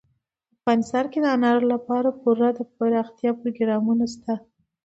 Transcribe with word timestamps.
افغانستان 0.57 1.05
کې 1.11 1.19
د 1.21 1.25
انارو 1.35 1.63
لپاره 1.73 2.17
پوره 2.21 2.49
دپرمختیا 2.59 3.31
پروګرامونه 3.39 4.05
شته 4.13 4.33
دي. 4.39 4.43